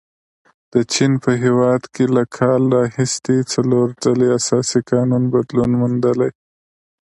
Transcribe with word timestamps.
د 0.73 0.75
چین 0.93 1.11
په 1.23 1.31
هیواد 1.43 1.81
کې 1.93 2.05
له 2.15 2.23
کال 2.37 2.61
راهیسې 2.77 3.37
څلور 3.53 3.87
ځلې 4.03 4.27
اساسي 4.37 4.79
قانون 4.89 5.23
بدلون 5.33 5.71
موندلی. 5.79 6.31